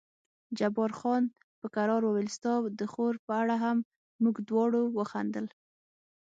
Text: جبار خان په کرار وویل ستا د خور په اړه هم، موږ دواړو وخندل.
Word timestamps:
جبار 0.57 0.91
خان 0.99 1.23
په 1.59 1.67
کرار 1.75 2.01
وویل 2.05 2.29
ستا 2.37 2.53
د 2.79 2.81
خور 2.91 3.13
په 3.25 3.31
اړه 3.41 3.55
هم، 3.63 3.77
موږ 4.21 4.35
دواړو 4.49 4.81
وخندل. 4.97 5.45